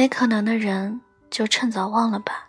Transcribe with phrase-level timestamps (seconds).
[0.00, 0.98] 没可能的人，
[1.28, 2.48] 就趁早忘了吧。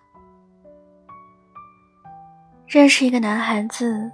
[2.65, 4.09] 认识一个男孩子，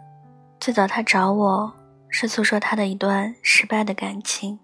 [0.59, 1.71] 最早他找我
[2.09, 4.57] 是诉说他的一段失败的感情。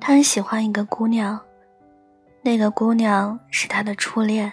[0.00, 1.38] 他很喜欢一个姑娘，
[2.40, 4.50] 那个姑娘是他的初恋。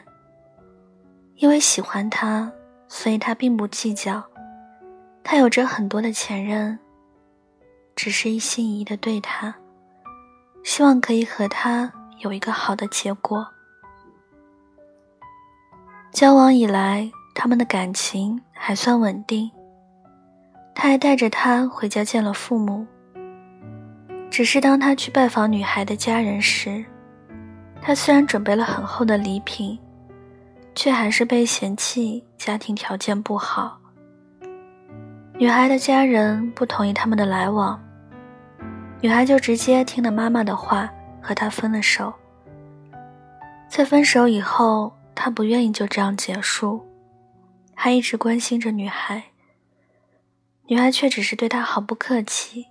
[1.38, 2.52] 因为喜欢他，
[2.90, 4.22] 所以他并不计较。
[5.24, 6.78] 他有着很多的前任，
[7.96, 9.56] 只是一心一意的对他，
[10.66, 11.90] 希望可以和他
[12.20, 13.48] 有一个好的结果。
[16.12, 19.50] 交往以来，他们的感情还算稳定。
[20.74, 22.86] 他还带着她回家见了父母。
[24.30, 26.84] 只是当他去拜访女孩的家人时，
[27.82, 29.78] 他虽然准备了很厚的礼品，
[30.76, 33.80] 却还是被嫌弃家庭条件不好。
[35.40, 37.80] 女孩的家人不同意他们的来往，
[39.02, 40.90] 女孩就直接听了妈妈的话
[41.28, 42.14] 和他分了手。
[43.68, 46.88] 在分手以后，他不愿意就这样结束，
[47.76, 49.22] 还一直关心着女孩。
[50.68, 52.68] 女孩却只是对他毫不客气。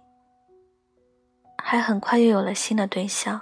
[1.63, 3.39] 还很快又有了新的对象，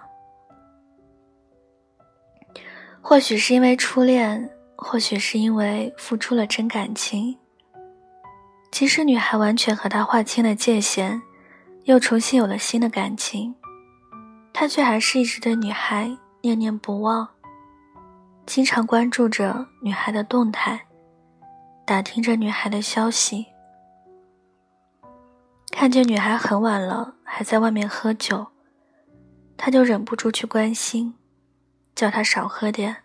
[3.01, 7.39] 或许是因为初恋，或许是因为付出了真感情。
[8.73, 11.23] 即使女孩完全和他划清了界限，
[11.85, 13.55] 又重新有了新的感情，
[14.57, 17.29] 他却还是一直对女孩念念不忘，
[18.47, 20.87] 经常关注着女孩的动态，
[21.85, 23.47] 打听着女孩的消息。
[25.73, 28.47] 看见女孩很晚了还在外面喝酒，
[29.57, 31.15] 他就忍不住去关心，
[31.97, 32.99] 叫她少喝点。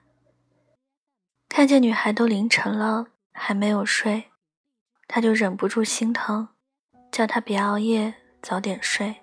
[1.50, 4.25] 看见女孩都凌晨了还没有睡，
[5.07, 6.50] 他就忍不住心疼，
[7.12, 9.16] 叫她别熬夜，早点睡。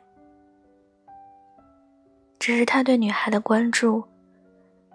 [2.46, 4.04] 只是他对女孩的关注，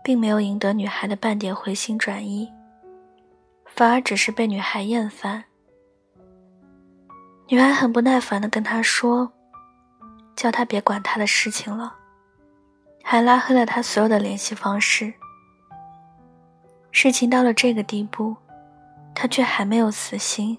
[0.01, 2.50] 并没有赢得女孩的半点回心转意，
[3.66, 5.44] 反而只是被女孩厌烦。
[7.50, 9.34] 女孩很不耐烦的跟他说
[10.34, 11.94] ：“叫他别管他的事情了。”
[13.03, 15.13] 还拉黑了他所有的联系方式。
[16.94, 18.34] 事情到了这个地步，
[19.13, 20.57] 他却还没有死心，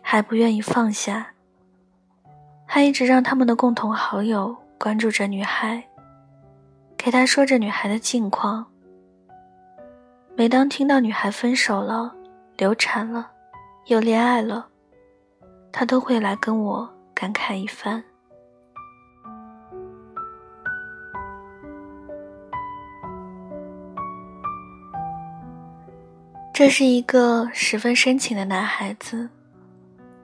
[0.00, 1.34] 还不愿意放下，
[2.64, 5.80] 还一直让他们的共同好友关注着女孩，
[6.96, 8.66] 给他说着女孩的近况。
[10.34, 12.12] 每当听到女孩分手了、
[12.56, 13.30] 流产了、
[13.86, 14.66] 又恋爱了，
[15.70, 18.02] 他都会来跟我感慨一番。
[26.52, 29.28] 这是一个十分深情的男孩子。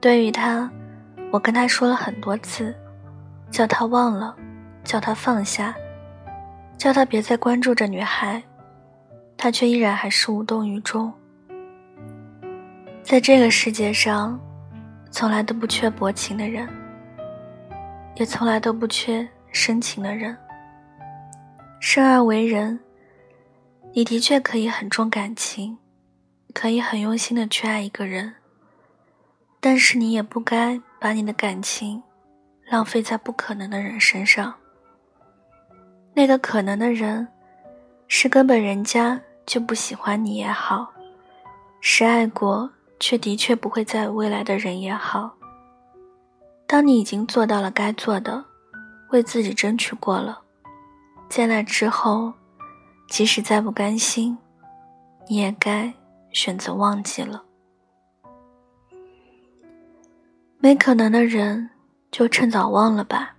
[0.01, 0.69] 对于他，
[1.31, 2.75] 我跟他说了很多次，
[3.49, 4.35] 叫他忘了，
[4.83, 5.75] 叫他放下，
[6.77, 8.41] 叫他别再关注着女孩，
[9.37, 11.13] 他却依然还是无动于衷。
[13.03, 14.39] 在这个世界上。
[15.11, 16.69] 从来都不缺薄情的人，
[18.13, 20.37] 也从来都不缺深情的人。
[21.79, 22.79] 生而为人，
[23.91, 25.79] 你的确可以很重感情，
[26.53, 28.35] 可以很用心的去爱一个人，
[29.59, 32.03] 但是你也不该把你的感情
[32.67, 34.53] 浪费在不可能的人身上。
[36.13, 37.27] 那个可能的人，
[38.07, 40.91] 是根本人家就不喜欢你也好，
[41.81, 42.71] 是爱过。
[43.01, 45.33] 却的确不会在未来的人也好。
[46.67, 48.43] 当你已经做到了该做的，
[49.11, 50.41] 为自己争取过了，
[51.29, 52.33] 在那之后，
[53.07, 54.37] 即使再不甘心，
[55.29, 55.93] 你也该
[56.33, 57.41] 选择忘记了。
[60.57, 61.69] 没可能的人，
[62.11, 63.37] 就趁早忘了吧。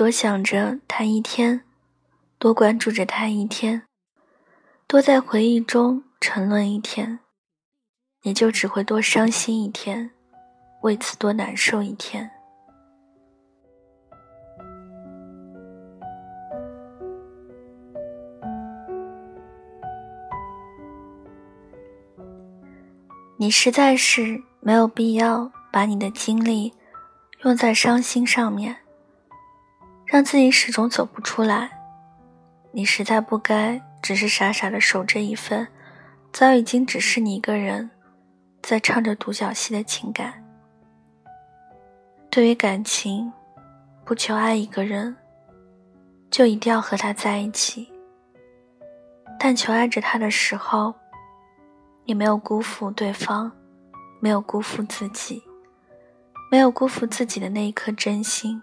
[0.00, 1.60] 多想着他一天，
[2.38, 3.82] 多关注着他一天，
[4.86, 7.18] 多在回忆中沉沦一天。
[8.22, 10.10] 你就只会多伤心一天，
[10.80, 12.30] 为此多难受一天。
[23.36, 26.72] 你实在是没有必要把你的精力
[27.44, 28.78] 用在伤心上面，
[30.10, 31.70] 让自己始终走不出来。
[32.72, 35.68] 你实在不该只是傻傻的守着一份
[36.32, 37.88] 早已经只是你一个人。
[38.62, 40.34] 在唱着独角戏的情感。
[42.30, 43.32] 对于感情，
[44.04, 45.16] 不求爱一个人，
[46.30, 47.90] 就一定要和他在一起。
[49.38, 50.94] 但求爱着他的时候，
[52.04, 53.50] 你没有辜负对方，
[54.20, 55.42] 没有辜负自己，
[56.50, 58.62] 没有辜负自己的那一颗真心。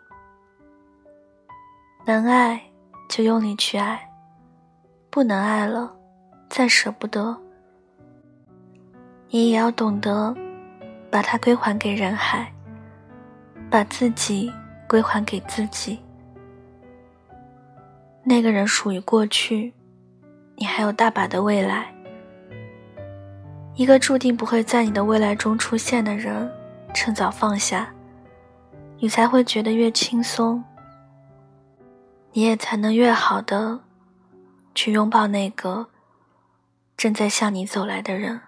[2.08, 2.58] 能爱，
[3.10, 4.00] 就用力去爱，
[5.10, 5.94] 不能爱了，
[6.48, 7.38] 再舍不得，
[9.30, 10.34] 你也要懂得
[11.12, 12.50] 把它归还给人海，
[13.70, 14.50] 把自己
[14.88, 16.00] 归还给自己。
[18.24, 19.74] 那个人属于过去，
[20.56, 21.94] 你还有大把的未来。
[23.76, 26.50] 一个注定不会在你的未来中出现的人，
[26.94, 27.94] 趁早放下，
[28.98, 30.64] 你才会觉得越轻松。
[32.38, 33.80] 你也才能越好的
[34.76, 35.88] 去拥抱那个
[36.96, 38.42] 正在向你走来的人。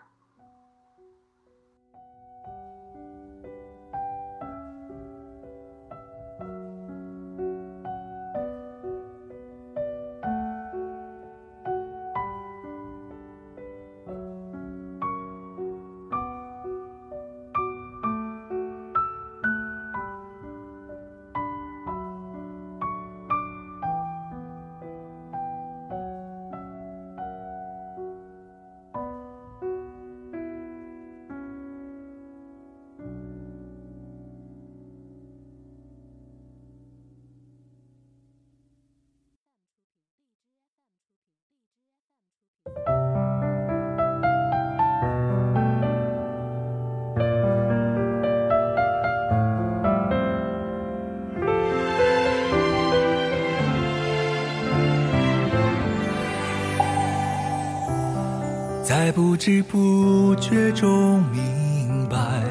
[59.10, 62.44] 在不知不觉中明白，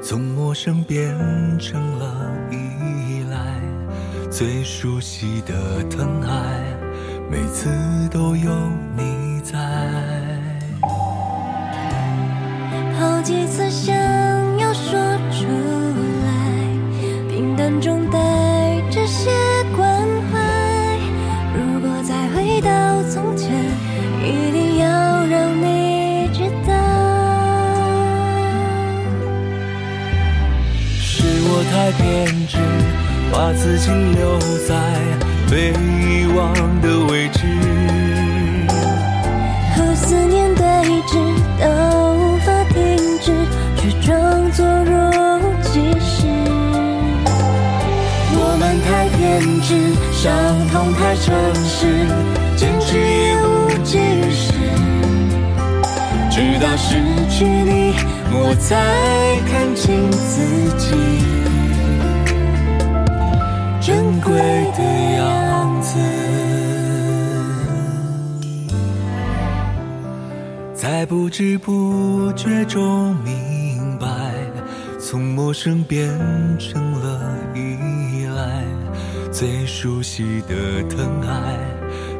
[0.00, 1.12] 从陌生变
[1.58, 3.60] 成了依赖，
[4.30, 6.62] 最熟悉的疼爱，
[7.28, 7.68] 每次
[8.12, 9.58] 都有你在。
[12.96, 13.92] 好几次想
[31.88, 32.58] 太偏执，
[33.32, 34.38] 把自己留
[34.68, 34.74] 在
[35.50, 36.52] 被遗忘
[36.82, 37.40] 的位置。
[39.74, 40.66] 和思念对
[41.06, 41.16] 峙
[41.58, 43.32] 到无法停止，
[43.78, 46.26] 却装作若无其事。
[48.34, 50.28] 我们太偏执，伤
[50.68, 51.34] 痛太诚
[51.64, 52.04] 实，
[52.54, 53.48] 坚持也无
[53.82, 54.52] 济于事。
[56.30, 57.00] 直到失
[57.30, 57.94] 去你，
[58.30, 58.76] 我才
[59.50, 60.44] 看清自
[60.76, 60.94] 己
[63.88, 64.34] 珍贵
[64.76, 64.82] 的
[65.16, 65.98] 样子。
[70.74, 74.06] 在不知不觉中明白，
[75.00, 76.06] 从陌生变
[76.58, 78.62] 成了依赖，
[79.32, 81.56] 最熟悉的疼爱，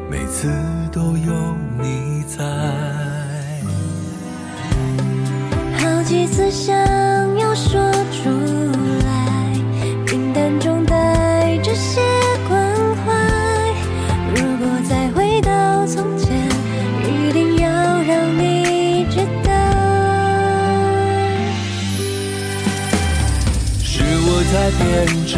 [0.09, 0.51] 每次
[0.91, 2.43] 都有你在。
[5.77, 6.75] 好几次想
[25.05, 25.37] 偏执，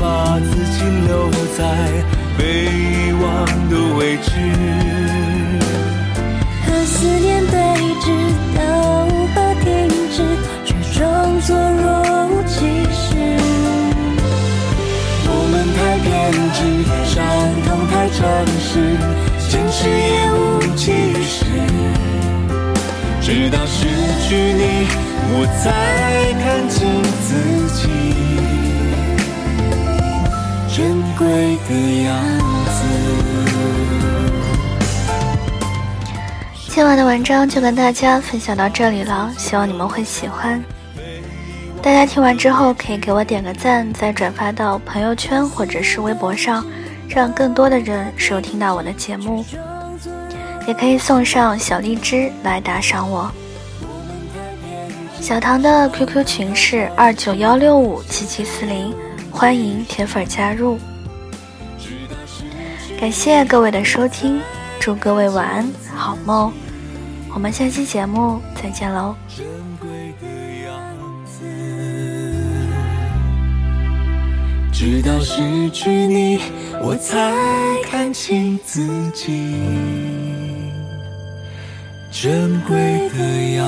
[0.00, 1.64] 把自己留在
[2.38, 4.30] 被遗忘的位置。
[6.64, 7.58] 和思念对
[8.00, 8.06] 峙
[8.56, 8.60] 到
[9.06, 9.68] 无法停
[10.14, 10.22] 止，
[10.64, 12.54] 却装作若无其
[12.92, 13.04] 事。
[15.26, 16.08] 我们太偏
[16.54, 16.58] 执，
[17.04, 17.18] 伤
[17.66, 18.18] 痛太诚
[18.60, 18.70] 实，
[19.48, 20.38] 坚持也无
[20.76, 21.36] 济于事。
[23.20, 23.88] 直到失
[24.28, 24.86] 去你，
[25.32, 25.64] 我才
[26.42, 26.99] 看清
[30.72, 31.26] 珍贵
[31.68, 32.16] 的样
[32.64, 32.84] 子。
[36.68, 40.62] 今晚的文章就跟大家分享到这里了，希望你们会喜欢。
[41.82, 46.64] 大家听完之后可以给我点个赞，再转发到朋友圈或者是微博上，
[47.08, 49.44] 让更多的人收听到我的节目。
[50.68, 53.28] 也可以送上小荔枝来打赏我。
[55.20, 58.94] 小唐的 QQ 群是二九幺六五七七四零，
[59.30, 60.78] 欢迎铁粉加入。
[62.98, 64.40] 感谢各位的收听，
[64.78, 66.52] 祝各位晚安，好梦。
[67.32, 69.14] 我们下期节目再见喽。
[74.72, 76.40] 直到失去你，
[76.82, 77.32] 我才
[77.84, 78.80] 看清自
[79.12, 79.56] 己
[82.10, 83.66] 珍贵的样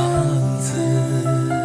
[0.59, 1.62] 子。